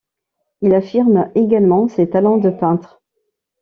Il 0.63 0.73
affirme 0.73 1.29
également 1.35 1.87
ses 1.87 2.09
talents 2.09 2.39
de 2.39 2.49
peintre. 2.49 3.03